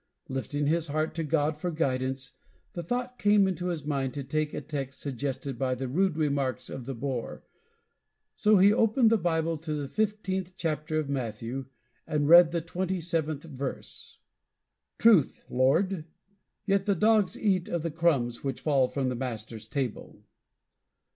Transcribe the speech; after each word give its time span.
Lifting 0.29 0.65
his 0.65 0.87
heart 0.87 1.13
to 1.13 1.23
God 1.23 1.55
for 1.57 1.69
guidance, 1.69 2.31
the 2.73 2.81
thought 2.81 3.19
came 3.19 3.47
into 3.47 3.67
his 3.67 3.85
mind 3.85 4.15
to 4.15 4.23
take 4.23 4.51
a 4.51 4.59
text 4.59 4.99
suggested 4.99 5.59
by 5.59 5.75
the 5.75 5.87
rude 5.87 6.17
remarks 6.17 6.71
of 6.71 6.87
the 6.87 6.95
Boer. 6.95 7.43
So 8.35 8.57
he 8.57 8.73
opened 8.73 9.11
the 9.11 9.19
Bible 9.19 9.59
to 9.59 9.75
the 9.75 9.87
fifteenth 9.87 10.53
chapter 10.57 10.97
of 10.97 11.07
Matthew 11.07 11.67
and 12.07 12.27
read 12.27 12.49
the 12.51 12.61
twenty 12.61 12.99
seventh 12.99 13.43
verse: 13.43 14.17
"Truth, 14.97 15.45
Lord: 15.51 16.05
yet 16.65 16.87
the 16.87 16.95
dogs 16.95 17.37
eat 17.39 17.67
of 17.69 17.83
the 17.83 17.91
crumbs 17.91 18.43
which 18.43 18.61
fall 18.61 18.87
from 18.87 19.09
their 19.09 19.15
masters' 19.15 19.67
table." 19.67 20.23